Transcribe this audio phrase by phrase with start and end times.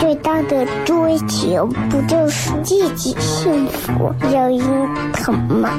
[0.00, 4.58] 最大的追求不就是自己幸福、有人
[5.12, 5.70] 疼吗？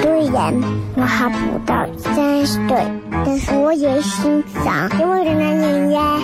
[0.00, 0.54] 虽然
[0.96, 2.82] 我还不到三十岁，
[3.24, 6.18] 但是我也心脏因为的男人呀。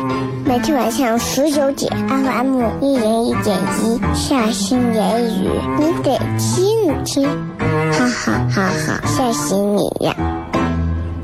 [0.47, 7.29] 每天晚上十九点，FM 一人一点一，下心言语，你得听听，
[7.93, 10.17] 哈哈哈哈，吓死你呀！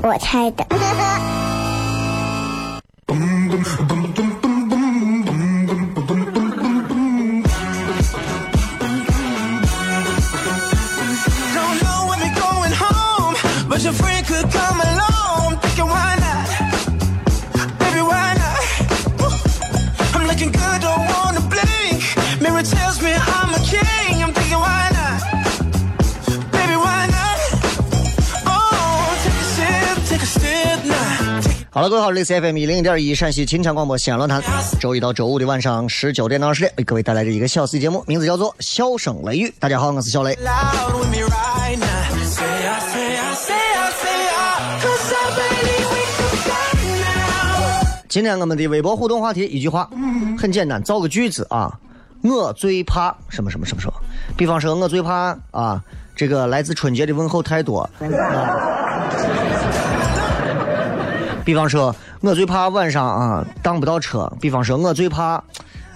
[0.03, 0.67] 我猜的。
[31.71, 34.41] 好了，各位好，这里是 FM 一零点一陕西秦腔广播西安论坛，
[34.79, 39.49] 周一到周五的晚上十九点到二十点，为各位带来这一个小时的节目，名字叫做《笑声雷雨》。
[39.59, 40.39] 大家好，我是小雷。
[48.15, 49.91] 今天我们的微博互动话题一句话，
[50.39, 51.77] 很简单，造个句子啊。
[52.23, 53.95] 我最怕什么什么什么什么，
[54.37, 55.83] 比方说，我最怕啊，
[56.15, 57.81] 这个来自春节的问候太多。
[57.81, 57.91] 啊
[61.45, 64.33] 比方说，我最怕晚上啊当不到车。
[64.41, 65.43] 比方说，我最怕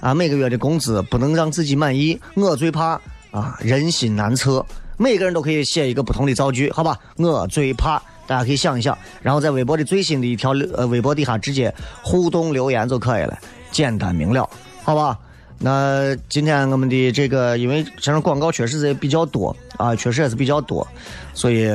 [0.00, 2.20] 啊每个月的工资不能让自己满意。
[2.34, 3.00] 我最怕
[3.30, 4.66] 啊人心难测。
[4.96, 6.98] 每个人都可以写一个不同的造句，好吧？
[7.16, 13.36] 我最怕，大家可以想一想，然后在微博的最新的一条呃微博底下直接互动留言就可以了，
[13.72, 14.48] 简单明了，
[14.84, 15.18] 好吧？
[15.60, 20.86] 那今天我们的这个，因为现在广告确实也比较多啊，确实也是比较多，
[21.34, 21.66] 所以，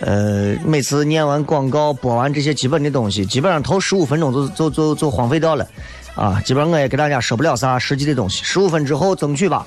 [0.00, 5.68] 呃，每次念完广告、播完这些基本的东西，基本上头十五分钟就就就就荒废掉了，
[6.14, 9.66] 啊，基本上我也给大家说不了啥实际的东西，十五分之后争取吧，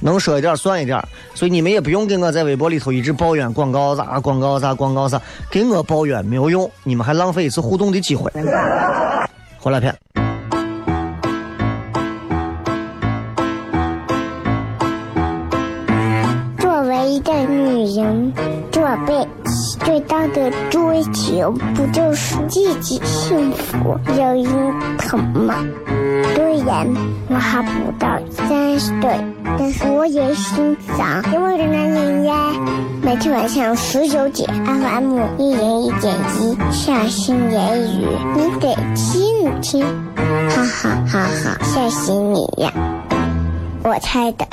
[0.00, 1.02] 能说一点算一点，
[1.34, 8.30] 所以你们也不用给我在微博里头一直抱怨广告咋、广告咋、广告咋，给我抱怨没有用，你们还浪费一次互动的机会。
[9.58, 9.94] 回来片。
[16.58, 18.32] 作为一个女人，
[18.72, 19.28] 做被
[19.84, 24.46] 最大的追求不就是自己幸福、有人
[24.98, 25.54] 疼吗？
[26.34, 26.86] 虽然
[27.28, 29.24] 我还不到三十岁，
[29.58, 32.34] 但是我也心脏因为的男人呀。
[33.02, 39.84] 每天晚上十九点，FM 一人一点一，下心言语，你得听听，
[40.50, 42.72] 哈哈哈哈，吓死你呀！
[43.82, 44.46] 我猜的。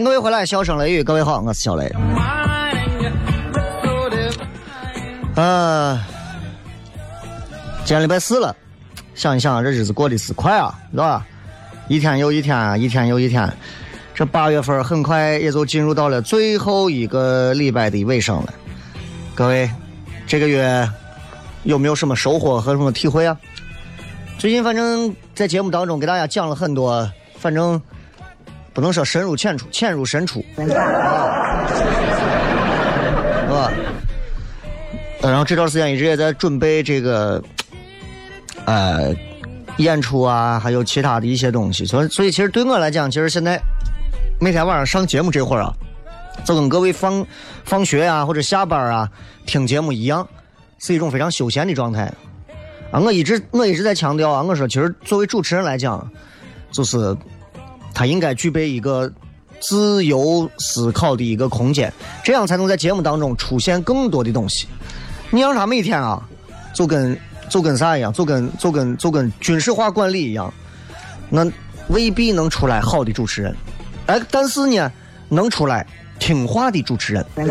[0.00, 1.86] 迎各位回来，笑声雷雨，各位好，我是小雷。
[5.34, 6.02] 啊，
[7.84, 8.56] 今天礼拜四了，
[9.14, 11.26] 想一想这日子过得是快啊，是吧？
[11.88, 13.52] 一天又一天，一天又一天，
[14.14, 18.54] 这八月份很快也就进入到了最后一个礼拜的尾声了。
[19.34, 19.70] 各位，
[20.26, 20.88] 这个月
[21.64, 23.36] 有没有什么收获和什么体会啊？
[24.38, 27.06] 最近反正在节目当中给大家讲了很多，
[27.38, 27.80] 反正
[28.72, 30.66] 不能说深入浅出，浅入深出，是
[33.48, 33.70] 吧？
[35.22, 37.42] 呃然后这段时间一直也在准备这个，
[38.64, 39.14] 呃，
[39.76, 41.84] 演出啊，还有其他的一些东西。
[41.84, 43.60] 所以，所以其实对我来讲，其实现在
[44.40, 45.74] 每天晚上上节目这会儿啊，
[46.44, 47.26] 就跟各位放
[47.64, 49.06] 放学啊或者下班啊
[49.44, 50.26] 听节目一样，
[50.78, 52.10] 是一种非常休闲的状态。
[52.90, 56.10] 啊，我一直我一直在强调啊，我说其实作为主持人来讲，
[56.70, 57.14] 就是
[57.94, 59.10] 他应该具备一个
[59.60, 61.92] 自由思考的一个空间，
[62.24, 64.66] 这样才能在节目当中出现更多的东西。
[65.30, 66.26] 你让他每天啊，
[66.74, 70.52] 就跟就跟啥一样，就跟就跟就跟军事化管理一样，
[71.28, 71.46] 那
[71.88, 73.54] 未必能出来好的主持人。
[74.06, 74.90] 哎，但是呢，
[75.28, 75.86] 能出来
[76.18, 77.24] 听话的主持人。
[77.36, 77.44] 你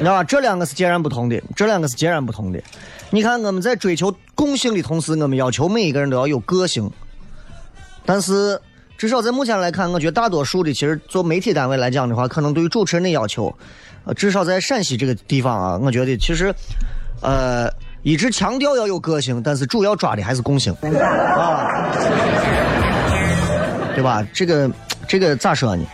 [0.00, 0.24] 知道吧？
[0.24, 2.62] 这两个是截然不同的，这两个是截然不同的。
[3.10, 6.90] 你看，我们在追求共性的同时，我们要求每一个人都要有个性。
[8.08, 8.58] 但是，
[8.96, 13.54] 至少在目前来看，我觉得大多数的其实做媒体单位来讲的话，可能对于主持人的要求，
[14.06, 16.54] 呃，至少在陕西这个地方啊，我觉得其实，
[17.20, 17.70] 呃，
[18.02, 21.92] 一直强调要有个性，但是主要抓的还是共性啊，
[23.94, 24.26] 对吧？
[24.32, 24.70] 这个
[25.06, 25.84] 这个咋说呢？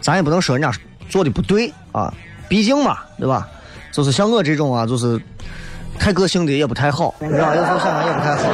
[0.00, 0.74] 咱也不能说人家
[1.10, 2.10] 做的不对啊。
[2.48, 3.46] 毕竟嘛，对吧？
[3.92, 5.20] 就是像我这种啊，就是
[5.98, 8.48] 太个性的也不太好，你知道，有时候想想也不太好，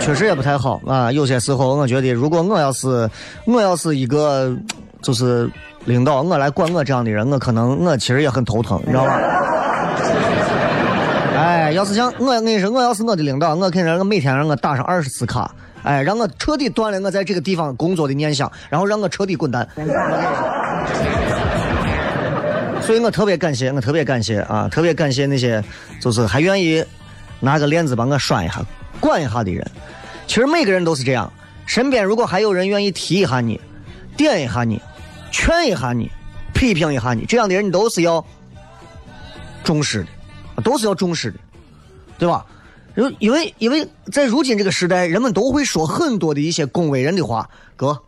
[0.00, 1.10] 确实也不太好啊。
[1.10, 3.08] 有些时候，我觉得如果我要是
[3.44, 4.54] 我要是一个
[5.02, 5.50] 就是
[5.84, 9.20] 领导，我来管我这样的人，我可能我其实也很头疼，你知道吧？
[11.36, 15.50] 哎，要是像我，跟你说，我要是我的领导，我肯定让我每天让我打上二十次卡，
[15.82, 19.68] 哎，让我彻底断了我在这个地方工作的念想，然后让我彻底滚蛋。
[22.80, 25.62] 所以我特别感谢，我特别感谢啊，特别感谢那些
[26.00, 26.82] 就是还愿意
[27.40, 28.64] 拿个链子把我拴一下、
[29.00, 29.68] 管一下的人。
[30.26, 31.32] 其实每个人都是这样，
[31.66, 33.60] 身边如果还有人愿意提一下你、
[34.16, 34.80] 点一下你、
[35.30, 36.10] 劝一下你、
[36.52, 38.24] 批评一下你，这样的人你都是要
[39.62, 40.04] 重视
[40.56, 41.38] 的，都是要重视的，
[42.18, 42.44] 对吧？
[42.96, 47.48] 因因为因为在如今这个时代，人们都会说很多的一些恭维人的话。
[47.76, 48.00] 哥，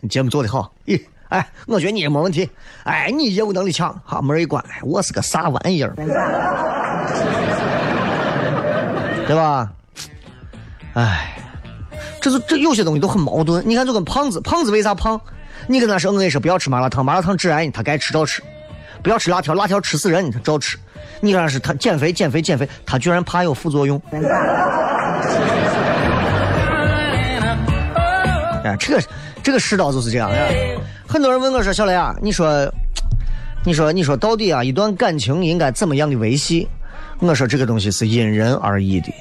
[0.00, 1.00] 你节目做的好，咦。
[1.28, 2.48] 哎，我觉得你也没问题。
[2.84, 4.64] 哎，你业务能力强，好门一关。
[4.82, 5.94] 我是个啥玩意儿？
[9.26, 9.70] 对吧？
[10.94, 11.36] 哎，
[12.20, 13.62] 这是这有些东西都很矛盾。
[13.66, 15.20] 你看，就跟胖子，胖子为啥胖？
[15.66, 18.40] 你跟他说，我跟你说不要吃麻辣烫，麻辣烫致癌，他该吃照吃；
[19.02, 20.78] 不要吃辣条，辣条吃死人，他照吃。
[21.20, 24.00] 你跟他说他减肥，减肥，减肥，他居然怕有副作用。
[28.64, 29.02] 哎，这个
[29.42, 30.38] 这个世道就是这样呀。
[31.06, 32.70] 很多人问我说：“小雷啊，你说，
[33.64, 36.68] 你说，你说，到底啊，一段感情应该怎么样的维系？”
[37.18, 39.12] 我说：“这个东西是因人而异的，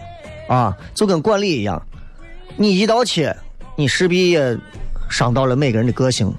[0.48, 1.82] 啊，就跟管理一样，
[2.58, 3.36] 你一刀切，
[3.76, 4.58] 你势必也
[5.10, 6.34] 伤到了每个人的个性，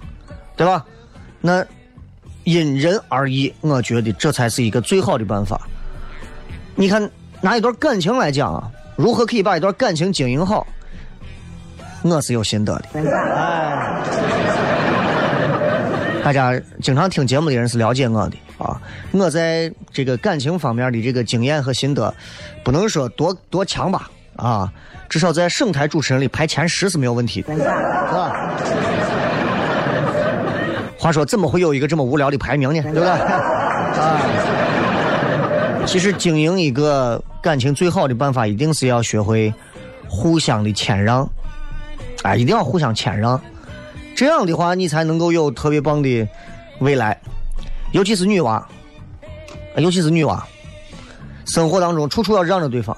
[0.54, 0.84] 对吧？
[1.40, 1.64] 那
[2.44, 5.60] 因人而异，我觉得这才是一个最好的办法。
[6.74, 7.10] 你看，
[7.40, 10.66] 拿一段感情来讲啊，如何可以把一段感情经营好？
[12.02, 13.00] 我是有心得的。
[13.00, 14.62] 哎。”
[16.26, 18.82] 大家经常听节目的人是了解我的啊，
[19.12, 22.12] 我在这个感情方面的这个经验和心得，
[22.64, 24.68] 不能说多多强吧啊，
[25.08, 28.50] 至少在省台主持人里排前十是没有问题的，是吧？
[30.98, 32.82] 话说怎么会有一个这么无聊的排名呢？
[32.82, 33.08] 对不对？
[33.08, 34.20] 啊，
[35.86, 39.54] 其实经营一个感情最好的办法，一定是要学会
[40.08, 41.22] 互相的谦让，
[42.24, 43.40] 啊，一定要互相谦让。
[44.16, 46.26] 这样的话，你才能够有特别棒的
[46.80, 47.20] 未来，
[47.92, 48.66] 尤其是女娃，
[49.76, 50.42] 尤其是女娃，
[51.44, 52.96] 生活当中处处要让着对方，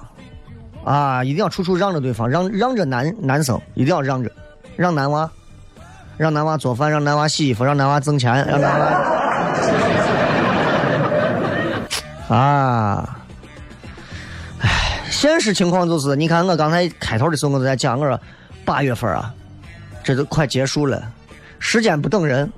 [0.85, 4.31] 啊，一定要处处让着对方，让让着男男生，一定要让着，
[4.77, 5.29] 让男娃，
[6.17, 8.87] 让男娃做饭，让男娃洗衣服，让男娃挣钱，让男娃，
[12.37, 13.19] 啊，
[14.61, 18.21] 唉，现实情况就是，你看我刚才开头的时候我都在讲，我说
[18.65, 19.35] 八月份啊。
[20.05, 21.02] 这都快结束了，
[21.59, 22.50] 时间不等人，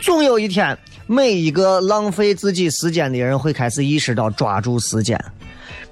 [0.00, 0.76] 总有一天，
[1.06, 5.18] 每一个浪费自己时间的人会开始意识到抓住时间，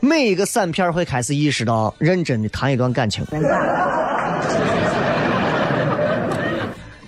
[0.01, 3.25] 每一个散片会开始意识到认真的谈一段感情。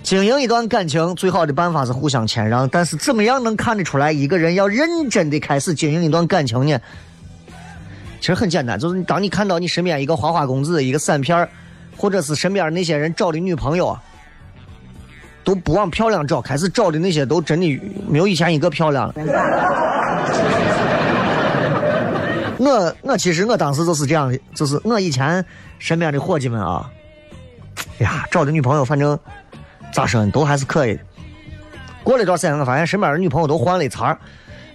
[0.01, 6.79] 经营一段感情最好的办法是互相谦让，但是怎么样能看得出来一个人要认真的开始经营一段感情呢？
[8.19, 11.47] 其实很简单，就是当你看到你身边一个花花公子，一个散片
[11.99, 14.01] 或者是身边那些人找的女朋友啊，
[15.43, 17.77] 都不往漂亮找，开始找的那些都真的
[18.07, 19.13] 没有以前一个漂亮了。
[22.57, 25.43] 我我其实我当时就是这样的，就是我以前
[25.77, 26.89] 身边的伙计们啊，
[27.99, 29.19] 哎呀，找的女朋友反正
[29.91, 31.01] 咋说呢，都还是可以的。
[32.01, 34.17] 过了一段时间，我发现身边的女朋友都换了一茬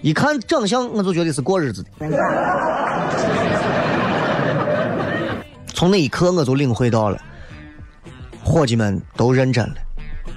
[0.01, 1.89] 一看长相我就觉得是过日子的。
[5.75, 7.19] 从那一刻我就领会到了，
[8.41, 9.75] 伙计们都认真了，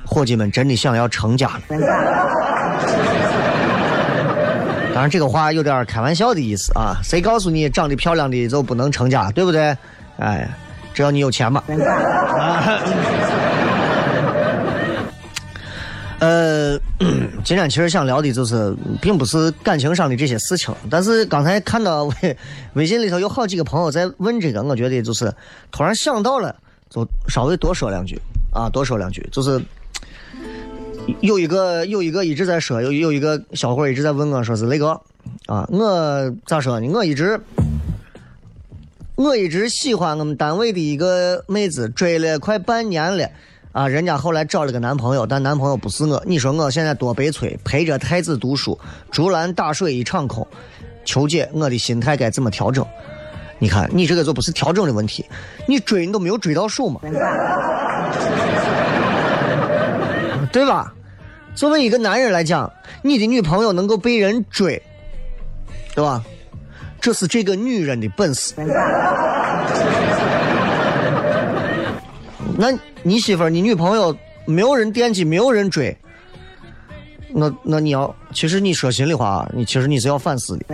[0.05, 1.61] 伙计们真的想要成家了。
[4.93, 6.97] 当然，这个话有点开玩笑的意思啊！
[7.05, 9.77] 谁告诉你长得漂亮的就不能成家，对不对？
[10.19, 10.49] 哎，
[10.93, 11.63] 只要你有钱嘛。
[16.19, 16.77] 呃，
[17.49, 22.37] 今天其实想聊的就是，并不是感情上的这些事情，但是刚才看到微
[22.75, 25.33] 微信里头有好几个朋友在问这个，我觉得就是
[25.73, 26.55] 突然想到了，
[26.91, 28.21] 就稍微多说两句
[28.53, 29.59] 啊，多说两句，就是
[31.23, 34.89] 有一个有一个一直在说，有有一个小伙一直在问我说是那个
[35.47, 36.87] 啊，我咋说呢？
[36.91, 37.41] 我一直
[39.15, 43.27] 我一直喜欢我们单位的一个妹子，追了快半年了。
[43.73, 46.23] 啊，人家后来找了个男朋友，但男朋友不是我。
[46.27, 48.79] 你说我现在多悲催，陪着太子读书，
[49.11, 50.47] 竹篮打水一场空。
[51.05, 52.85] 求解，我的心态该怎么调整？
[53.59, 55.25] 你看，你这个就不是调整的问题，
[55.67, 57.01] 你追你都没有追到手嘛，
[60.53, 60.93] 对吧？
[61.55, 62.71] 作为一个男人来讲，
[63.03, 64.81] 你的女朋友能够被人追，
[65.95, 66.23] 对吧？
[67.01, 68.55] 这是这个女人的本事。
[72.57, 72.73] 那
[73.03, 75.97] 你媳妇儿、你女朋友没有人惦记，没有人追，
[77.29, 80.65] 那那你要，其实你说心里话，你其实你是要反思的。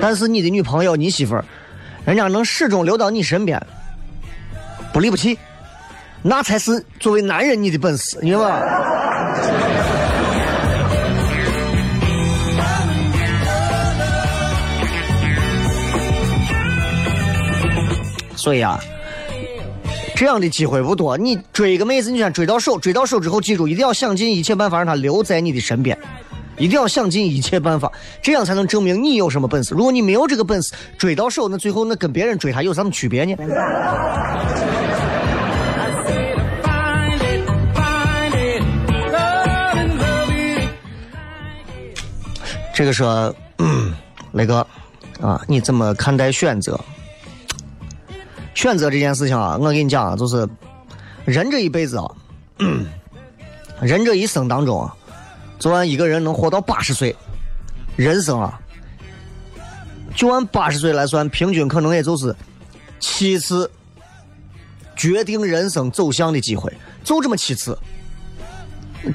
[0.00, 1.44] 但是你的女朋友、你媳妇儿，
[2.04, 3.60] 人家能始终留到你身边，
[4.92, 5.36] 不离不弃，
[6.22, 8.62] 那才是作为男人你的本事，你知道吧？
[18.36, 18.80] 所以啊，
[20.18, 21.16] 这样的机会不多。
[21.16, 25.96] 你追一个妹子，你先追到手，追到手之后，记住一定要想尽一切办法让她留在你的身边，
[26.56, 29.76] 一定要想尽一切办法，这样才能证明你有什么本事。
[29.76, 33.36] 如果你没有这个本事，追到手，那最后那跟别人追她有什么区别呢？
[42.74, 43.32] 这个说，
[44.32, 44.66] 雷哥
[45.20, 46.76] 啊，你怎么看待选择？
[48.58, 50.48] 选择这件事情啊，我跟你讲啊，就是
[51.24, 52.10] 人这一辈子啊，
[53.80, 54.92] 人这一生当中啊，
[55.60, 57.14] 就按一个人能活到八十岁，
[57.94, 58.60] 人生啊，
[60.16, 62.34] 就按八十岁来算，平均可能也就是
[62.98, 63.70] 七次
[64.96, 66.72] 决定人生走向的机会，
[67.04, 67.78] 就这么七次，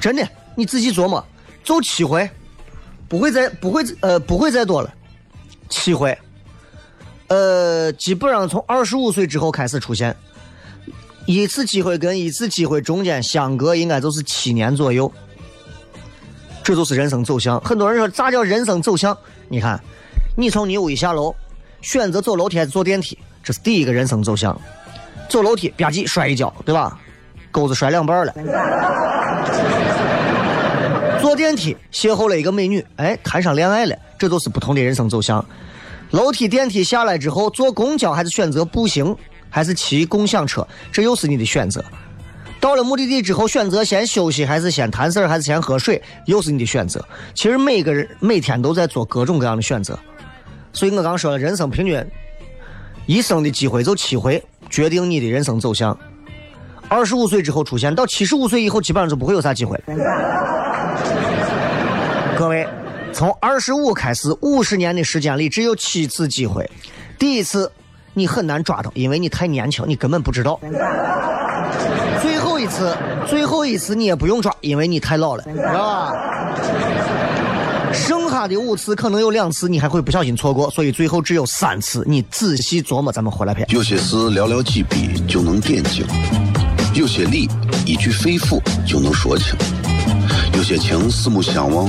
[0.00, 1.22] 真的，你仔细琢磨，
[1.62, 2.26] 就七回，
[3.08, 4.90] 不会再不会呃不会再多了，
[5.68, 6.16] 七回。
[7.28, 10.14] 呃，基本上从二十五岁之后开始出现
[11.26, 15.10] 一次机会，跟一次机会中间相隔应该就是七年左右，
[16.62, 17.60] 这就是人生走向。
[17.62, 19.16] 很多人说咋叫人生走向？
[19.48, 19.80] 你看，
[20.36, 21.34] 你从你屋一下楼，
[21.80, 24.58] 选择走楼梯还是坐电梯，这是第一个人生走向。
[25.28, 26.98] 走楼梯吧唧摔一跤，对吧？
[27.50, 28.34] 钩子摔两半了。
[31.20, 35.42] 坐电梯邂逅了一个美女，哎，谈上恋爱了，这都是不同的人生走向。
[36.14, 39.16] 楼梯、电梯下来之后，坐公交还是选择步行，
[39.50, 41.84] 还是骑共享车，这又是你的选择。
[42.60, 47.04] 到了目的地之后，选择先休息还是先谈事儿，还是先喝水，又是你的选择。
[47.34, 49.98] 其实每个人每天都在做各种各样的选择。
[50.72, 52.00] 所以我刚说了，人生平均
[53.06, 54.40] 一生的机会就七回，
[54.70, 55.98] 决定你的人生走向。
[56.88, 59.84] 二十五岁之后出现，到七十五岁以后，基本上就不会有啥机会了。
[62.38, 62.64] 各位。
[63.14, 66.68] 从二十五开始，五十年的时间里只有七次机会。
[67.16, 67.70] 第一次
[68.12, 70.58] 你很难抓到，因为你太年轻，你根本不知道。
[72.20, 72.96] 最后一次，
[73.28, 76.12] 最后一次你也不用抓，因为你太老了，知道吧？
[77.92, 82.02] 剩下的五次可能有两次你还会不小心错过，所以最后只有三次。
[82.08, 83.64] 你仔细琢磨，咱们回来片。
[83.70, 86.04] 有些事寥寥几笔就能点睛，
[86.94, 87.48] 有些理
[87.86, 89.56] 一句肺腑就能说清，
[90.54, 91.88] 有些情四目相望。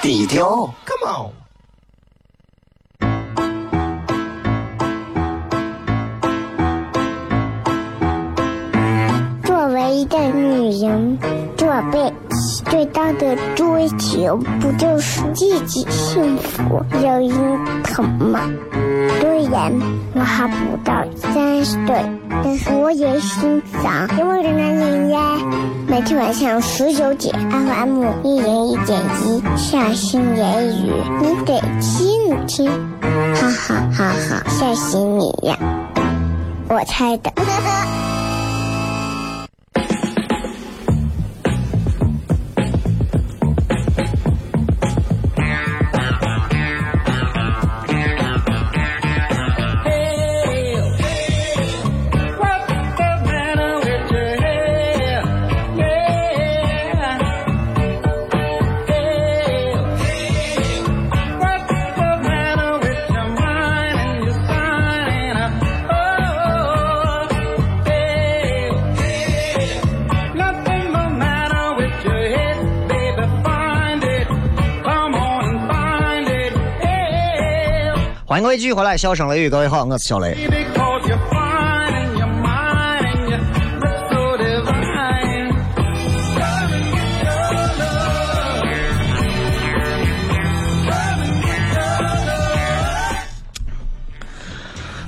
[0.00, 1.32] 低调，Come on。
[9.44, 11.18] 作为一个女人，
[11.56, 18.40] 这辈子最大的追求不就是自己幸福、有人疼吗？
[19.20, 19.38] 对。
[19.38, 19.72] 虽然
[20.14, 25.38] 我还不到三十岁，但是我也心脏因为人奶呀。
[25.86, 35.58] 每天晚上十九点，FM 一人一点一，下心言语，你得听听，哈哈哈哈，吓死你呀！
[36.68, 37.32] 我猜的。
[78.28, 80.36] 欢迎各位继续回来笑声雷雨各位好我是小雷。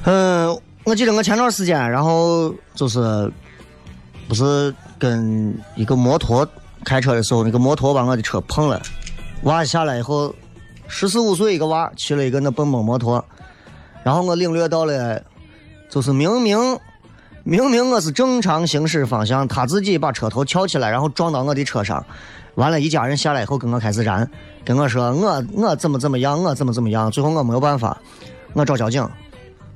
[0.05, 3.31] 嗯我记得我前段时间然后就是
[4.27, 6.49] 不是跟一个摩托
[6.87, 8.81] 开车的时候那个摩托把我的车碰了
[9.43, 10.35] 娃下来以后
[10.93, 13.25] 十四五岁一个娃骑了一个那蹦蹦摩托，
[14.03, 15.23] 然后我领略到了，
[15.89, 16.59] 就是明明
[17.45, 22.05] 明明我是正常行驶方向，他自己把车头翘起来，然后撞到我的车上，
[22.57, 24.29] 完了，一家人下来以后跟我开始燃，
[24.65, 27.97] 跟我说我我怎么怎么样，我怎么怎么样，最后我没有办法，
[28.53, 29.09] 我找交警。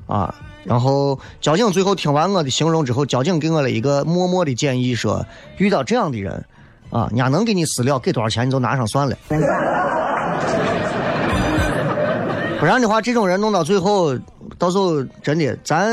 [0.07, 5.25] 啊，然后交警最后听完我的形容之后，交警给我了一个默默的建议说，
[5.57, 6.45] 遇到这样的人，
[6.91, 9.17] 啊，人家能给你私了，给多少钱你就拿上算了。
[12.59, 14.17] 不然的话，这种人弄到最后，
[14.59, 15.93] 到时候真的咱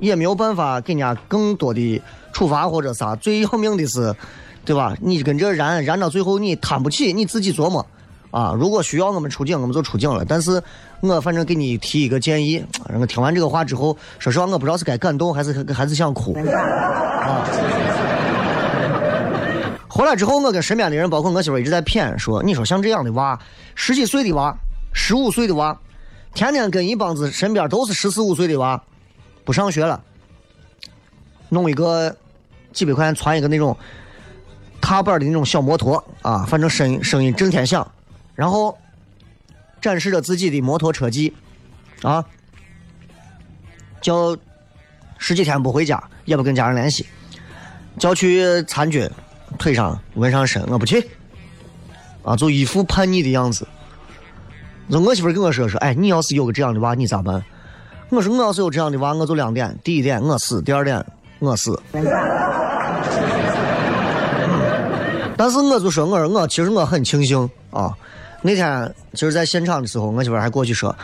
[0.00, 3.16] 也没有办法给人家更多的处罚或者啥。
[3.16, 4.14] 最要命的是，
[4.64, 4.94] 对吧？
[5.00, 7.84] 你跟这燃燃到最后，你摊不起，你自己琢磨。
[8.30, 10.24] 啊，如果需要我们出警，我们就出警了。
[10.28, 10.60] 但是
[11.00, 12.62] 我反正给你提一个建议，
[12.98, 16.36] 我听完这个话之后，说实话，我不知道是该感动还是还是想哭。
[16.36, 17.46] 啊。
[19.88, 23.38] 回来之后，我跟身边的人，包括我媳妇，一直在谝说：“你说像这样的娃，
[23.76, 24.52] 十几岁的娃，
[24.94, 25.78] 十五岁的娃，
[26.32, 28.82] 天天跟一帮子身边都是十四五岁的娃，
[29.44, 30.02] 不上学了，
[31.50, 32.16] 弄一个
[32.72, 33.76] 几百块钱攒一个那种
[34.80, 37.86] 踏板的那种小摩托啊，反正声音声音震天响，
[38.34, 38.78] 然后
[39.82, 41.34] 展示着自己的摩托车技
[42.00, 42.24] 啊，
[44.00, 44.34] 叫
[45.18, 47.04] 十几天不回家，也不跟家人联系，
[47.98, 49.10] 叫去参军。”
[49.56, 51.08] 腿上纹上身，我不去，
[52.24, 53.68] 啊，就一副叛逆的样子。
[54.86, 57.42] 那我媳妇跟我说说，哎，你要是有个这样的娃，你咋办？
[58.10, 61.04] 我说我要是有这样的娃，我就两点：第一点我死，第二点
[61.38, 61.80] 我死。
[65.36, 67.92] 但是我就说，我说我其实我很庆幸啊。
[68.42, 70.94] 那天就是在现场的时候，我媳妇还过去说，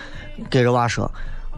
[0.51, 1.11] 给这娃说，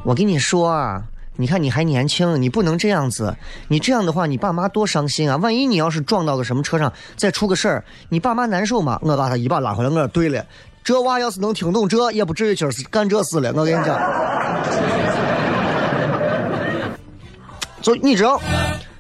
[0.05, 1.03] 我跟你说啊。
[1.37, 3.35] 你看你还年轻，你不能这样子。
[3.69, 5.37] 你这样的话，你爸妈多伤心啊！
[5.37, 8.99] 万一你要是撞到个什么车上，再出个事儿，你爸妈难受吗？
[9.03, 10.45] 我把他一把拉回来，我说对了，
[10.85, 13.51] 这娃要是能听懂这，也不至于今儿是干这事了。
[13.57, 13.99] 我跟你讲，
[17.81, 18.39] 就你知道，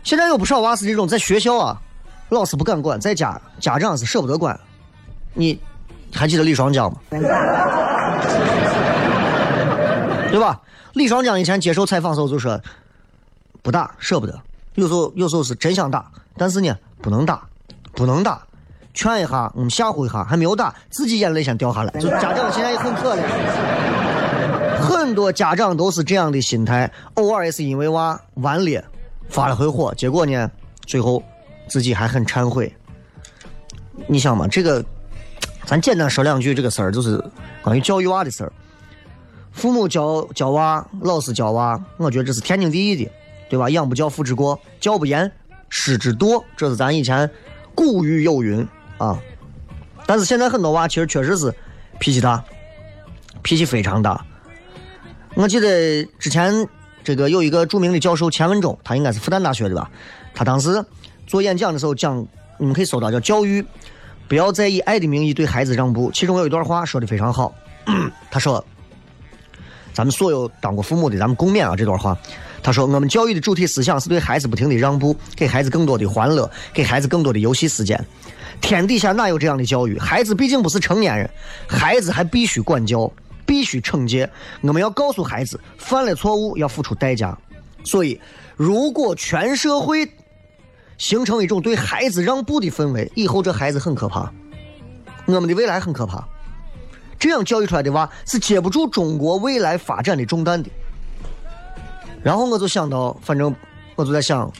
[0.02, 1.78] 现在有不少娃是这种，在学校啊，
[2.30, 4.58] 老师不敢管，在家家长是舍不得管。
[5.34, 5.60] 你
[6.12, 6.98] 还记得李双江吗？
[10.32, 10.60] 对吧？
[10.94, 12.58] 李双江以前接受采访时候就说
[13.62, 14.40] ：“不打，舍不得。
[14.74, 17.42] 有时候有时候是真想打，但是呢，不能打，
[17.92, 18.42] 不能打，
[18.94, 21.92] 劝一下，我们吓唬一下，还没有打，自己眼泪先掉下来。
[22.00, 23.22] 就家长现在也很可怜，
[24.80, 28.82] 很多家长都是这样的心态，偶尔也是因为娃顽劣
[29.28, 30.50] 发了回火，结果呢，
[30.86, 31.22] 最后
[31.68, 32.74] 自己还很忏悔。
[34.06, 34.82] 你想嘛，这个
[35.66, 37.22] 咱简单说两句，这个事儿就是
[37.62, 38.52] 关于教育娃的事儿。”
[39.52, 43.10] 父母教教娃，老师教娃，我觉得这是天经地义的，
[43.50, 43.68] 对吧？
[43.68, 45.30] 养不教，父之过；教不严，
[45.68, 46.42] 师之惰。
[46.56, 47.30] 这是咱以前
[47.74, 48.66] 古语有云
[48.98, 49.20] 啊。
[50.06, 51.54] 但是现在很多娃其实确实是
[52.00, 52.42] 脾气大，
[53.42, 54.24] 脾气非常大。
[55.34, 56.66] 我记得之前
[57.04, 59.88] 这个有一个著名的教授钱文忠，他应该是复旦大学的吧？
[60.34, 60.82] 他当时
[61.26, 62.26] 做演讲的时候讲，
[62.58, 63.64] 你们可以搜到叫“教育
[64.26, 66.10] 不要再以爱的名义对孩子让步”。
[66.14, 67.54] 其中有一段话说的非常好，
[68.30, 68.64] 他说。
[69.92, 71.76] 咱们所有当过父母的，咱们共勉啊！
[71.76, 72.16] 这段话，
[72.62, 78.02] 他说：“我们教育的主体思想是对孩子不停的让步，给孩子更多的欢乐，给孩子更多的游戏时间。
[78.60, 79.98] 天底下哪有这样的教育？
[79.98, 81.28] 孩子毕竟不是成年人，
[81.66, 83.10] 孩子还必须管教。
[83.44, 84.30] 必须惩戒。
[84.62, 87.36] 我们要告诉孩子，犯了错误要付出代价。
[87.84, 88.18] 所以，
[88.56, 90.08] 如果全社会
[90.96, 94.32] 形成一种对孩子让步的氛围，以后这孩子很可怕，
[95.26, 96.26] 我们的未来很可怕。
[97.22, 100.68] 这样教育出来的娃是接不住中国未来发展的重担的。
[102.20, 103.54] 然后我就想到，反正
[103.94, 104.52] 我就在想，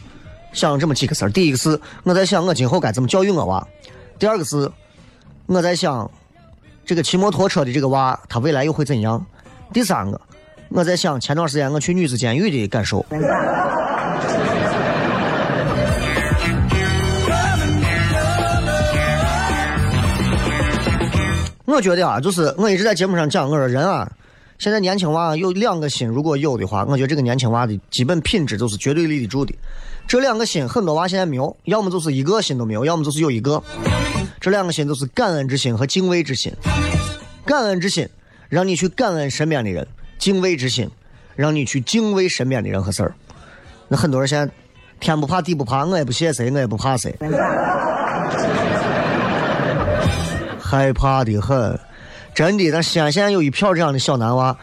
[0.52, 1.28] 想这么几个事儿。
[1.28, 3.66] 第一个是我在想我今后该怎么教育我娃；
[4.16, 4.70] 第二个是
[5.46, 6.08] 我在想
[6.86, 9.18] 这个骑摩托车的这个娃他未来又会怎样；
[9.72, 10.20] 第三个
[10.68, 13.04] 我在想前段时间我去女子监狱的感受。
[21.72, 24.10] 我觉得啊，就是我一直在节目上讲，我说人啊，
[24.58, 29.54] 现在年轻娃有两个心，如果有的话，我觉得这个年轻娃的基本品质就是绝对立得住的。
[30.06, 33.62] 这两个心，很多娃现在没有，要么就是一个心都没有，要么就是有一个。
[34.40, 36.52] 这两个心都是感恩之心和敬畏之心。
[37.46, 38.06] 感恩之心
[38.48, 39.86] 让你去感恩身边的人，
[40.18, 40.90] 敬畏之心
[41.34, 43.14] 让你去敬畏身边的人和事儿。
[43.88, 44.52] 那很多人现在
[45.00, 47.16] 天不怕地不怕，我也不谢谁，我也不怕谁。
[50.72, 51.78] 害怕的很，
[52.34, 52.70] 真的。
[52.70, 54.56] 咱西安现在有一票这样的小男娃，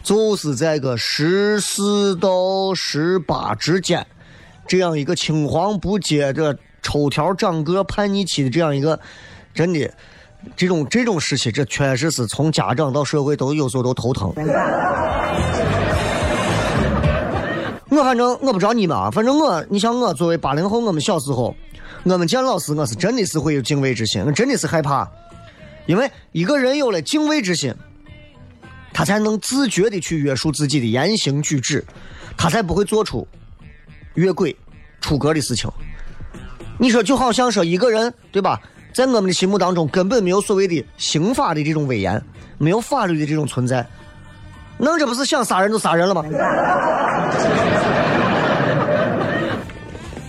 [0.00, 4.06] 就是在个十四到十八之间，
[4.68, 8.96] 这样一个青黄不接的抽条长个叛逆期的这样一个，
[9.52, 9.92] 真的，
[10.54, 14.32] 这种这种时期，这确实是从家长到社会都有时候都头疼。
[17.88, 21.52] 我反正我不知道你们啊，反正我，你像我作为八零后，我们小时候，
[22.04, 25.10] 我们见老师，我是真的是会有敬畏之心，我真的是害怕。
[25.86, 27.72] 因为一个人有了敬畏之心，
[28.92, 31.84] 他才能自觉的去约束自己的言行举止，
[32.36, 33.26] 他才不会做出
[34.14, 34.54] 越轨、
[35.00, 35.70] 出格的事情。
[36.78, 38.60] 你说，就好像说一个人，对吧？
[38.92, 42.20] 在我们的心目当中，根本没有所谓的刑法的这种威严，
[42.58, 43.86] 没有法律的这种存在，
[44.78, 46.24] 那这不是想杀人就杀人了吗？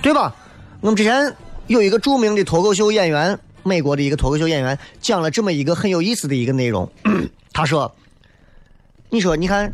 [0.02, 0.36] 对吧？
[0.82, 1.34] 我们之前
[1.66, 3.40] 有一个著名的脱口秀演员。
[3.68, 6.90] 美国的一个脱口秀演员讲了这么一个很有意思的一个内容，
[7.54, 7.94] 他说
[9.12, 9.72] ：“你说，你看，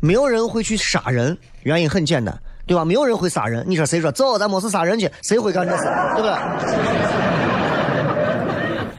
[0.00, 2.36] 没有人会去杀人，原因很简单，
[2.66, 2.84] 对吧？
[2.84, 3.64] 没有人会杀人。
[3.68, 5.10] 你说谁说走，咱没事杀人去？
[5.22, 5.84] 谁会干这事？
[6.16, 6.32] 对不对？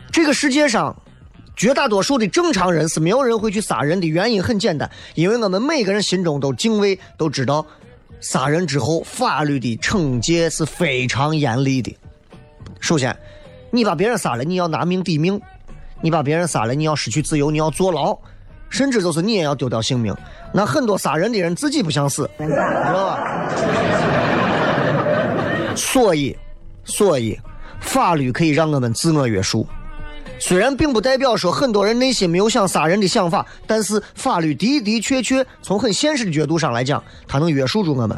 [0.14, 0.96] 这个世界上
[1.56, 7.66] 绝大多数的正常人是没有人会去杀人的原因很简单，因为我们每个人心中都敬畏，都知道
[8.22, 11.98] 杀人之后法律的惩戒是非常严厉的。
[12.80, 13.16] 首先。”
[13.72, 15.40] 你把别人杀了，你要拿命抵命；
[16.02, 18.18] 你把别人杀了，你要失去自由，你要坐牢，
[18.70, 20.16] 甚至就是你也要丢掉性命。
[20.54, 23.20] 那很多杀人的人自己不想死，知道吧？
[25.76, 26.36] 所以，
[26.84, 27.40] 所以，
[27.80, 29.68] 法律可以让我们自我约束。
[30.40, 38.18] 虽然并不代表说很多人内心没有想杀人的想法，但是法律的的确确从很现实的角度上来讲，它能约束住我们，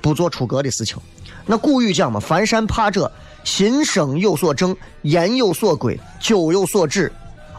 [0.00, 0.96] 不做出格的事情。
[1.50, 3.10] 那古语讲嘛，“凡山怕者”。
[3.42, 7.10] 心生有所正，言有所规，酒有所止，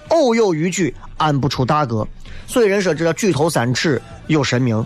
[0.10, 2.08] 偶有逾矩，安不出大格。
[2.46, 4.86] 所以人说这叫举头三尺有神明，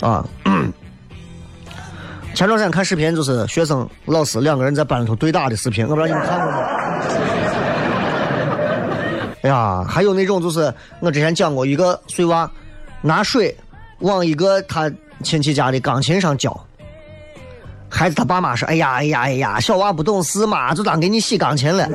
[0.00, 0.22] 啊。
[2.34, 6.58] 前段时间看视频，就是学生老师两个人在班里头对打的视频，我不知道你们看过吗？
[9.42, 12.50] 哎呀，还有那种就是我之前讲过，一个碎娃
[13.00, 13.56] 拿水
[14.00, 16.60] 往一个他亲戚家的钢琴上浇。
[17.90, 21.88] 孩子他爸妈说：“哎呀，哎呀，哎呀，小娃不懂事嘛，就当给你洗钢琴了。”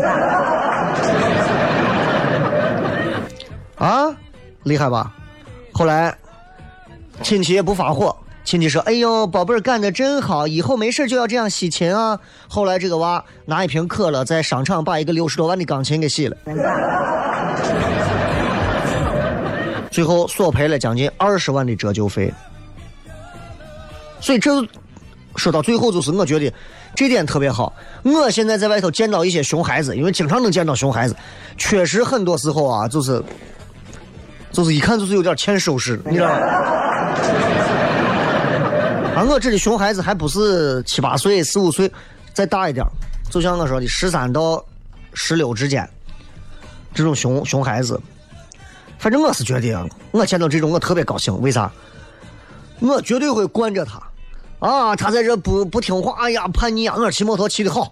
[3.77, 4.07] 啊，
[4.63, 5.13] 厉害吧？
[5.71, 6.15] 后来
[7.21, 16.35] 亲戚也不发火，亲戚说：“哎呦，宝贝儿干的真好，以后没事就要这样洗琴啊。”后来这个娃拿一瓶可乐在商场把一个六十多万的钢琴给洗了，
[19.91, 22.33] 最后索赔了将近二十万的折旧费。
[24.19, 24.51] 所以这。
[25.35, 26.53] 说到最后，就是我觉得
[26.95, 27.73] 这点特别好。
[28.03, 31.15] 我现在在外头见到一些熊孩子，因为经常能见到熊孩子，
[31.57, 33.23] 确实很多时候啊，就是
[34.51, 36.35] 就是一看就是有点欠收拾，你知道吗？
[39.15, 41.91] 啊，我这里熊孩子还不是七八岁、四五岁，
[42.33, 42.85] 再大一点，
[43.29, 44.63] 就像我说的十三到
[45.13, 45.87] 十六之间，
[46.93, 47.99] 这种熊熊孩子，
[48.97, 51.39] 反正我是觉得，我见到这种我特别高兴。
[51.41, 51.71] 为啥？
[52.79, 54.01] 我绝对会惯着他。
[54.63, 56.95] 啊，他在这不不听话，哎呀，叛逆啊！
[56.97, 57.91] 我骑摩托骑的好，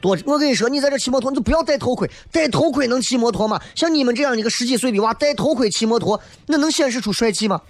[0.00, 0.16] 多。
[0.24, 3.60] 我跟你说，你在这骑摩托，你就不要戴头盔，戴头盔能骑摩托吗？
[3.74, 7.60] 像你们这样一个十几岁的娃，戴头盔骑摩托，那能显示出帅气吗？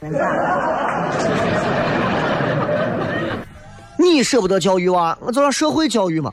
[3.99, 6.31] 你舍不得教育娃，我就让社会教育嘛，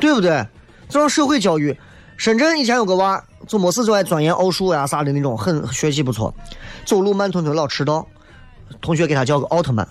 [0.00, 0.42] 对不对？
[0.88, 1.76] 就让社会教育。
[2.16, 6.32] 深圳以前有个娃，就没事就爱钻研奥数呀啥的那种，很学习不错，
[6.86, 8.06] 走路慢吞吞老迟到，
[8.80, 9.86] 同学给他叫个奥特曼。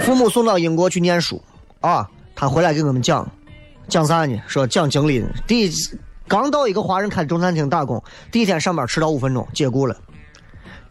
[0.00, 1.42] 父母送到英国去念书，
[1.80, 3.28] 啊，他回来给我们讲，
[3.88, 4.40] 讲啥呢？
[4.46, 5.98] 说讲经历，第一次
[6.28, 9.96] 刚到一个华人开的中餐厅打工，第一天上班迟到五分钟，解雇了。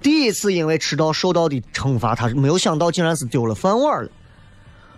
[0.01, 4.09] 第一次因为迟到受到的惩罚，他没有想到竟然是丢了饭碗了。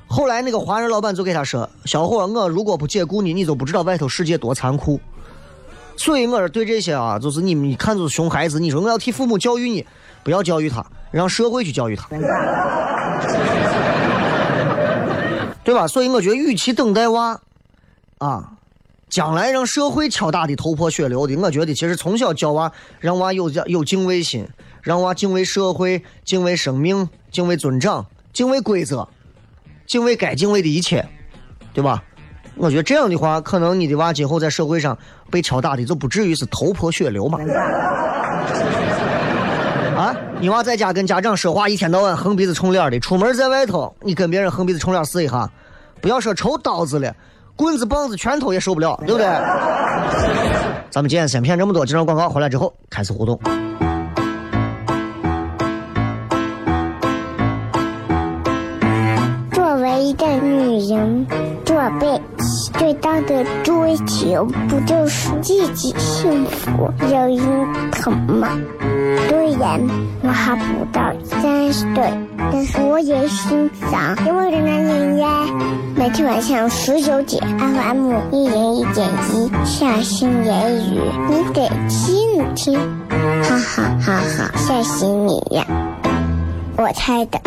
[0.08, 5.00] 后来那个华人老板就给他说：“小伙，我如果不解雇你，你就不知道外头世界多残酷。”
[5.98, 9.86] 所以我是对这些啊，就是你们一看就是熊孩子，你说我要替父母教育你，
[10.24, 12.08] 不要教育他，让社会去教育他，
[15.64, 15.86] 对吧？
[15.88, 17.42] 所以我觉得，与其等待娃
[18.20, 18.52] 啊，
[19.10, 24.48] 将来让社会敲打的头破血流的，我觉得其实从小教娃，让娃有有敬畏心，
[24.82, 29.08] 让娃敬畏社会、敬畏生命、敬畏尊长、敬畏规则。
[29.88, 31.08] 敬畏该敬畏的一切，
[31.74, 32.04] 对吧？
[32.58, 34.98] 我觉得这样的话，可能你的娃今后在社会上
[35.30, 37.40] 被敲打的就不至于是头破血流嘛。
[39.98, 45.50] 啊，你娃在家跟家长说话，一天到晚横鼻子冲脸的，出门在外头，你跟别人横鼻子冲脸试一下，
[46.02, 47.16] 不要说抽刀子了，
[47.56, 49.26] 棍子、棒子、拳头也受不了，对不对？
[50.92, 53.40] 咱们今天先骗这么多，介绍广告回来之后开始互动。
[63.02, 68.50] 大的追求，不就是自己幸福、有人疼吗？
[69.30, 69.82] 虽然
[70.22, 72.14] 我还不到三十岁，
[72.52, 75.46] 但是我也心脏因为的男人呀，
[75.96, 82.80] 每天晚上十九点，FM 一人一点一，下心言语，你得听听，
[83.10, 85.66] 哈哈哈哈，吓死你呀！
[86.78, 87.40] 我猜的。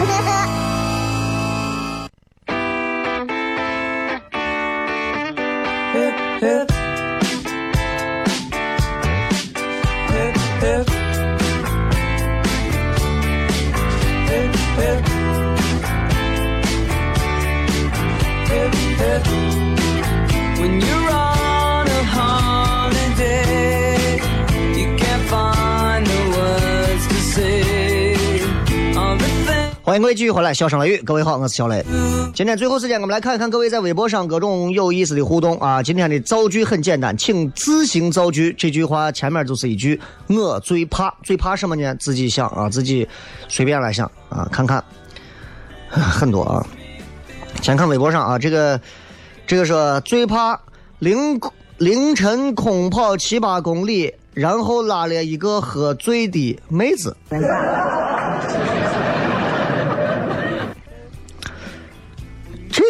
[6.41, 6.71] hip.
[20.61, 21.10] When you're
[29.91, 31.85] 欢迎各位继续回来，笑声雷雨，各位好，我是小雷。
[32.33, 35.83] 今天最后时间，我们来看一看各位在微博上各种有意思的互动啊。
[35.83, 38.55] 今天的造句很简单，请自行造句。
[38.57, 40.01] 这句话前面就是一句
[40.31, 41.93] “我最怕”，最怕什么呢？
[41.97, 43.09] 自己想啊，自己
[43.49, 44.81] 随便来想啊，看看
[45.91, 46.65] 很多啊。
[47.61, 48.81] 先看微博上啊，这个
[49.45, 50.57] 这个说最怕
[51.01, 51.41] 凌
[51.79, 57.17] 凌晨空跑七八公里，然后拉了一个喝醉的妹子。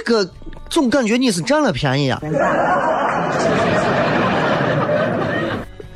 [0.02, 0.28] 个
[0.68, 2.20] 总感觉你是占了便宜啊！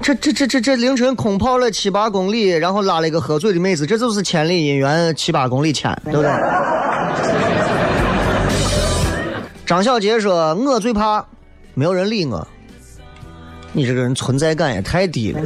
[0.03, 6.31] 这这这这这凌晨空跑了七八公里，然后拉了一个喝醉的妹子，这就是千里姻缘七八公里牵，对不对？
[9.65, 11.25] 张小杰说：“我最怕
[11.73, 12.47] 没有人理我。”
[13.73, 15.41] 你这个人存在感也太低了。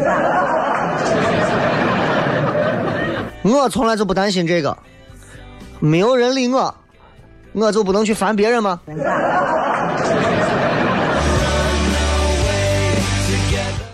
[3.42, 4.77] 我从来就不担心这个，
[5.79, 6.75] 没有人理我。
[7.53, 8.81] 我就不能去烦别人吗？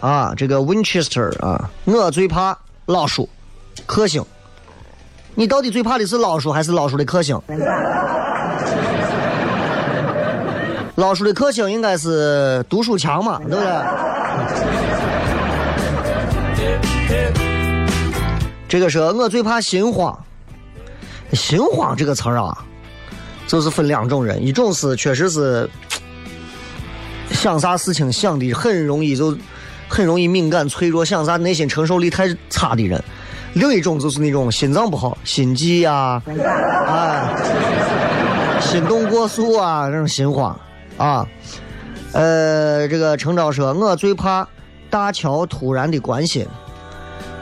[0.00, 3.28] 啊，这个 Winchester 啊，我最怕老鼠、
[3.86, 4.22] 克星。
[5.34, 7.40] 你到底最怕的是老鼠还是老鼠的克星？
[10.96, 13.72] 老鼠的克星应该是读书强嘛，对不对？
[18.68, 20.16] 这个是我最怕心慌。
[21.32, 22.64] 心慌这个词儿啊。
[23.46, 25.68] 就是分两种人，一种是确实是
[27.30, 29.36] 想啥事情想的很容易就
[29.88, 32.98] 很容易敏感脆弱，想啥内心承受力太差的人；
[33.52, 36.22] 另一种就是那种心脏不好、心悸呀、
[36.86, 37.30] 啊、
[38.60, 40.58] 心动过速啊那种心慌
[40.96, 41.26] 啊。
[42.12, 44.46] 呃，这个程昭说，我最怕
[44.88, 46.46] 大乔突然的关心，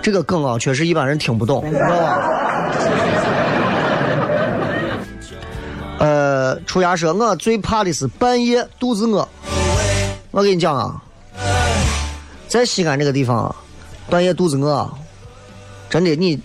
[0.03, 2.29] 这个梗啊，确实一般人听不懂， 知道吧？
[6.67, 9.29] 出牙说，我最怕的是半夜肚子饿。
[10.31, 11.03] 我跟你讲啊，
[12.49, 13.55] 在西安这个地方啊，
[14.09, 14.91] 半夜肚子饿，
[15.91, 16.41] 真的你，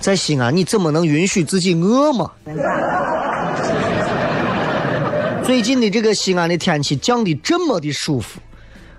[0.00, 2.30] 在西安你怎么能允许自己饿嘛？
[5.44, 8.40] 最近的这个西安的天气降的这么的舒服，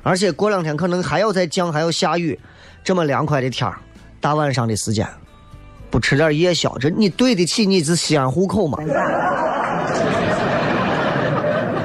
[0.03, 2.37] 而且过两天可能还要再降，还要下雨，
[2.83, 3.71] 这么凉快的天，
[4.19, 5.07] 大晚上的时间，
[5.89, 8.77] 不吃点夜宵，这你对得起你是西安户口吗？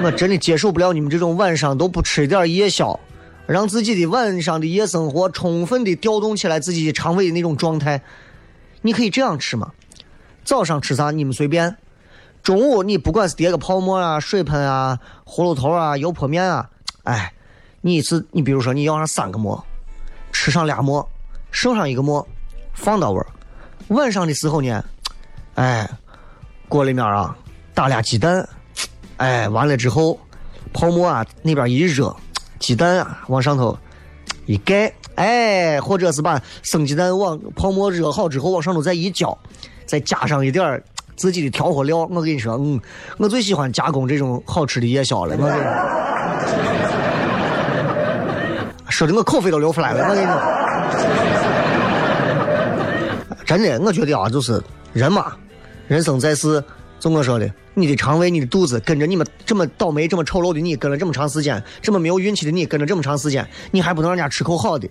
[0.01, 2.99] 我真的接受不了你们这种晚上都不吃点夜宵，
[3.47, 8.01] 让自己的晚上的夜生活充分的调动起来自己的肠胃的那种状态。
[8.81, 9.73] 你可以这样吃嘛，
[10.45, 11.77] 早上吃啥你们随便，
[12.45, 16.71] 中午你不管是叠个泡沫啊、水盆啊、葫芦头啊、油泼面啊，
[17.03, 17.33] 哎，
[17.81, 19.63] 你一次你比如说你要上三个馍，
[20.33, 21.07] 吃上俩馍，
[21.51, 22.25] 剩上一个馍，
[22.73, 23.27] 放到位儿。
[23.89, 24.85] 晚上的时候呢，
[25.57, 25.91] 哎，
[26.69, 27.37] 锅里面啊
[27.75, 28.49] 打俩鸡蛋，
[29.19, 30.19] 哎，完了之后
[30.73, 32.15] 泡沫啊那边一热，
[32.59, 33.79] 鸡蛋啊往上头
[34.47, 39.37] 一盖，哎，或者是把生鸡蛋往泡沫热好之后往上头再一浇，
[39.87, 40.83] 再加上一点儿
[41.17, 41.99] 自己的调和料。
[42.11, 42.81] 我跟你说，嗯，
[43.19, 45.37] 我最喜欢加工这种好吃的夜宵了。
[45.39, 45.71] 我跟你说，
[48.91, 50.09] 说的我口水都流出来了。
[50.09, 50.41] 我跟你说，
[53.45, 55.33] 真的，我觉得啊，就是人嘛，
[55.89, 56.63] 人生在世，
[57.01, 64.89] 就我说的，你的肠胃、你的肚子跟着你们这么倒霉、这么丑陋的你跟了这么长时间，这么没有运气的你跟了这么长时间，你还不能让人家吃口好的。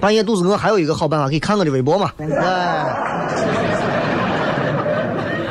[0.00, 2.10] 半夜肚子饿，还有一个好办法，可以看我的微博嘛。
[2.18, 2.86] 哎，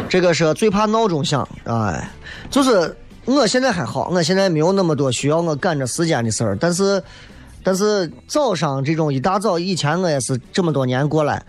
[0.10, 2.10] 这个是最怕闹钟响，哎，
[2.49, 7.04] 就是我现在还好，我现在没有那么多需要我赶着时间的事儿，但是，
[7.62, 11.43] 但是早上这种一大早，以前我也是这么多年过来，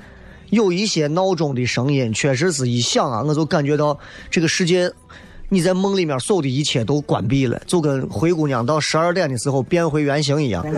[0.51, 3.99] 有一些闹钟的声音，确实是一响啊，我就感觉到
[4.31, 4.91] 这个世界，
[5.49, 10.63] 你在梦里面所有的一切都关闭了，就跟灰姑娘到十二点的时候变回原形一样。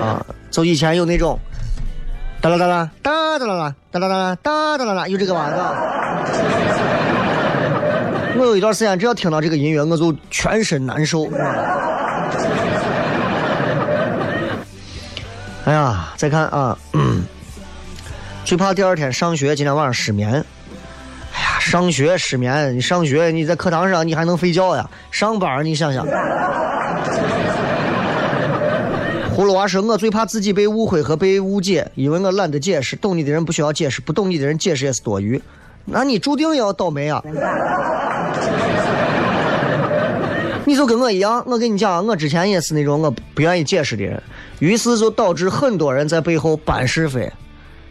[0.00, 1.38] 啊，就以前有那种，
[2.40, 5.54] 哒啦哒啦哒哒啦啦哒啦哒啦哒哒啦啦，有这个玩意
[8.38, 11.26] 我有一段时间，只要听到这个音乐，我就全身难受。
[15.66, 16.78] 哎呀，再看啊，
[18.46, 20.30] 最怕第二天上学，今天晚上失眠。
[20.30, 24.88] 哎呀，上学失眠，你上学你在课堂上你还能睡觉呀？
[25.10, 26.06] 上班你想想。
[29.34, 32.94] 葫芦娃说：“我最怕自己被误会和被误解，因为我懒得解释。
[32.94, 35.42] 懂你的人不需要解释，不懂你的人解释也是多余。
[35.84, 37.20] 那你注定要倒霉啊！
[40.66, 44.20] 你就跟我一样，我跟你讲，我之前也是那种我不愿意解释的人，
[44.58, 47.32] 于是就导致很多人在背后搬是非，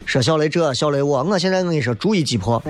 [0.05, 1.23] 说小雷这，小雷我。
[1.23, 2.61] 我现在跟你说，逐一击破。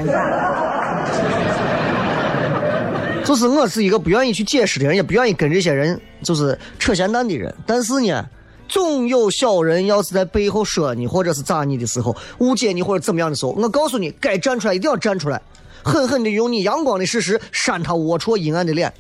[3.24, 8.26] 就是我是一个不愿意去解释的人，也不愿意跟这些人就是扯闲蛋的人，但是呢。”
[8.68, 15.40] 总有小人要是在背后说你，或者是咋你的时候，误解你或者怎么样的时候，我告诉你，该站出来一定要站出来，
[15.86, 18.92] 狠狠的用你阳光的事实扇他龌龊阴暗的脸。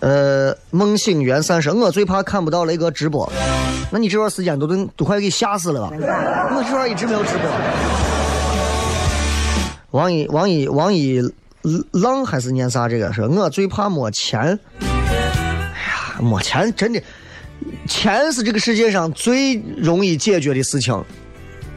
[0.00, 3.32] 呃，梦醒缘散说，我最怕看不到雷哥直播。
[3.92, 5.92] 那你这段时间都都都快给吓死了吧？
[5.92, 7.48] 我这段一直没有直播。
[9.92, 11.22] 王一，王一，王一。
[11.92, 12.88] 浪还是念啥？
[12.88, 14.58] 这个是我最怕没钱。
[14.80, 17.00] 哎呀，没钱真的，
[17.86, 21.04] 钱是这个世界上最容易解决的事情，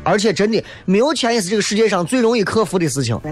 [0.04, 3.19] 而且真的没有钱也是这个世界上最容易克服的事情。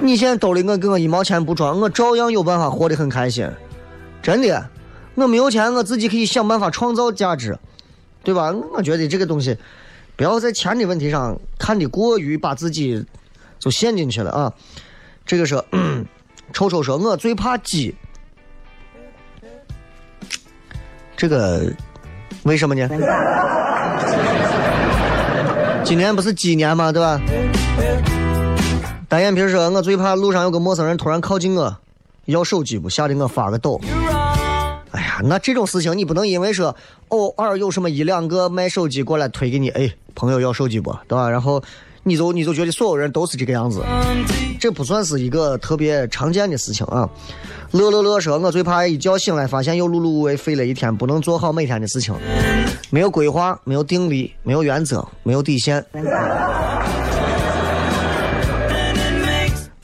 [0.00, 3.48] 你现在兜里我给我一毛钱不装，我照样有办法活得很开心。
[4.22, 4.68] 真的，
[5.14, 7.58] 我没有钱，我自己可以想办法创造价值，
[8.22, 8.54] 对吧？
[8.72, 9.56] 我觉得这个东西。
[10.16, 13.04] 不要在钱的问题上看的过于把自己
[13.58, 14.52] 就陷进去了啊！
[15.26, 15.60] 这个是
[16.52, 17.94] 臭臭说，我最怕鸡。
[21.16, 21.72] 这个
[22.42, 22.88] 为什么呢？
[25.84, 26.90] 今年不是鸡年吗？
[26.90, 27.20] 对吧？
[29.08, 31.76] 单眼皮说，我最怕路上有个陌生人突然靠近我，
[32.24, 33.80] 要手机不，吓得我发个抖。
[34.90, 36.74] 哎呀，那这种事情你不能因为说
[37.08, 41.28] 偶尔有什么一两个卖手机过来推给你，哎，朋友要手机不，对吧？
[41.28, 41.62] 然后
[42.02, 43.82] 你就你就觉得所有人都是这个样子，
[44.58, 47.08] 这不算是一个特别常见的事情啊。
[47.74, 52.14] 乐乐乐说，我最怕一觉醒来发现又碌碌无为，废了一天，不能做好每天的事情，
[52.88, 55.84] 没有规划，没有定力，没有原则，没有底线。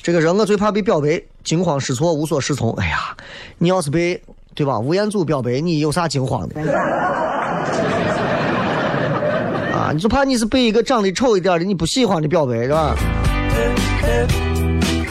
[0.01, 2.73] 这个人我最怕被表白，惊慌失措，无所适从。
[2.75, 3.15] 哎呀，
[3.59, 4.23] 你要是被。
[4.53, 4.79] 对吧？
[4.79, 6.61] 吴彦祖表白，你有啥惊慌的？
[9.73, 12.97] 啊，你就怕你是被一个长得丑一点的你不喜欢的表白，是吧？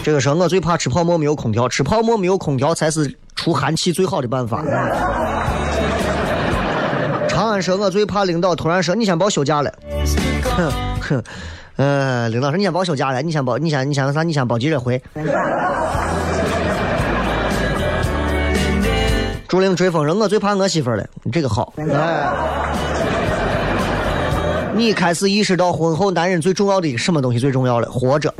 [0.09, 4.63] 这个时候我最怕吃泡沫没有空调，吃泡沫没有空调才是除寒气最好的办法。
[7.27, 9.71] 长安说，我最怕领导突然说你先别休假了。
[10.41, 11.23] 哼哼，
[11.75, 14.23] 呃，领导说你先别休假了，你先别，你先你先啥？
[14.23, 14.99] 你先别急着回。
[19.47, 22.27] 竹林追风说：“我最怕我媳妇儿了，这个好。”哎，
[24.73, 27.87] 你开始意识到婚后男人最重要的一个什么东西最重要了？
[27.91, 28.33] 活着。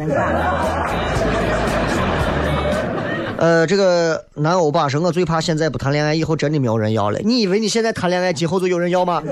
[3.40, 7.20] 呃，这个男欧巴说，我最怕现在不谈恋爱，以后真的没有人要了。
[7.24, 9.24] 你以为你现在谈恋爱，今后就有人要吗？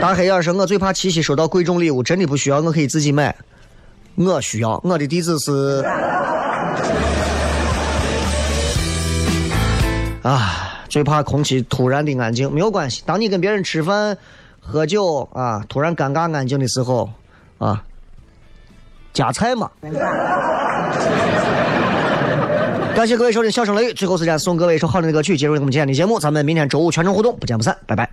[0.00, 3.34] 大黑眼说，我最怕七夕收到贵重礼物，真的不需要，我可以自己买。
[4.14, 5.84] 我需要，我的地址是。
[10.22, 13.02] 啊，最怕空气突然的安静，没有关系。
[13.04, 14.16] 当你跟别人吃饭、
[14.60, 17.10] 喝酒啊，突然尴尬安静的时候，
[17.58, 17.82] 啊，
[19.12, 19.70] 夹菜嘛。
[22.92, 26.18] 感谢各位收听《笑声雷雨》，最后时间送各位一首好听的歌曲，结束我们今天的节目。
[26.18, 28.10] 咱们明天周五全程互动，不见不散，拜拜。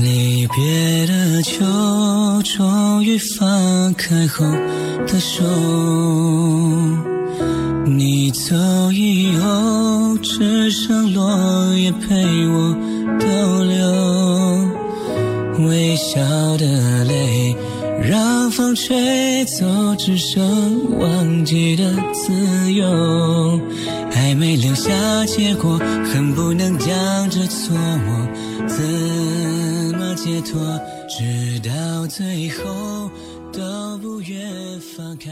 [0.00, 1.64] 离别的秋，
[2.44, 4.44] 终于放开后
[5.06, 5.42] 的手。
[7.96, 8.54] 你走
[8.92, 12.14] 以后，只剩落叶陪
[12.48, 12.76] 我
[13.18, 13.78] 逗留。
[15.66, 16.20] 微笑
[16.56, 17.56] 的泪，
[18.08, 19.66] 让风吹走，
[19.96, 23.60] 只剩忘记的自由。
[24.10, 24.90] 还没留下
[25.26, 25.78] 结果，
[26.12, 28.26] 恨不能将这错误
[28.66, 28.82] 怎
[29.98, 30.78] 么解脱？
[31.08, 33.10] 直到最后
[33.52, 34.50] 都不愿
[34.96, 35.26] 放开。